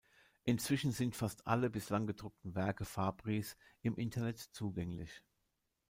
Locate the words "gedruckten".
2.07-2.55